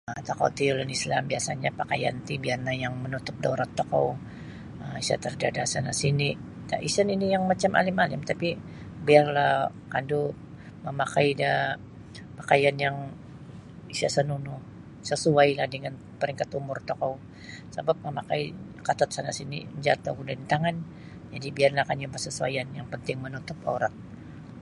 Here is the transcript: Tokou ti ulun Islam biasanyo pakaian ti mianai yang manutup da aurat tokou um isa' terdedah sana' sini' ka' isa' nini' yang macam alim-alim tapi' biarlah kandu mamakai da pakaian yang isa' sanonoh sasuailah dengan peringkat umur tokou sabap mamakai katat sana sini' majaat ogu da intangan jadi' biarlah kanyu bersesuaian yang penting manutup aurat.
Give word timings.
Tokou 0.27 0.49
ti 0.57 0.65
ulun 0.73 0.89
Islam 0.97 1.23
biasanyo 1.31 1.69
pakaian 1.81 2.15
ti 2.25 2.33
mianai 2.43 2.77
yang 2.83 2.95
manutup 3.03 3.35
da 3.41 3.47
aurat 3.51 3.71
tokou 3.79 4.07
um 4.83 4.93
isa' 5.03 5.21
terdedah 5.25 5.67
sana' 5.73 5.97
sini' 6.01 6.37
ka' 6.69 6.83
isa' 6.87 7.07
nini' 7.09 7.31
yang 7.33 7.43
macam 7.51 7.71
alim-alim 7.79 8.21
tapi' 8.29 8.53
biarlah 9.05 9.51
kandu 9.93 10.19
mamakai 10.85 11.29
da 11.41 11.51
pakaian 12.39 12.75
yang 12.85 12.97
isa' 13.93 14.13
sanonoh 14.15 14.59
sasuailah 15.09 15.67
dengan 15.73 15.93
peringkat 16.19 16.49
umur 16.59 16.77
tokou 16.89 17.13
sabap 17.73 17.97
mamakai 18.05 18.41
katat 18.87 19.09
sana 19.15 19.31
sini' 19.37 19.67
majaat 19.73 20.01
ogu 20.11 20.21
da 20.27 20.33
intangan 20.41 20.75
jadi' 21.33 21.55
biarlah 21.57 21.85
kanyu 21.89 22.07
bersesuaian 22.13 22.67
yang 22.77 22.87
penting 22.93 23.17
manutup 23.23 23.57
aurat. 23.69 23.93